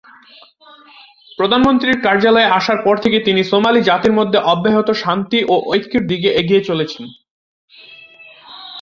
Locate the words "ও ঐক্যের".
5.43-6.03